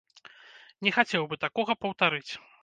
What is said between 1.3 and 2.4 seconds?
бы такога паўтарыць.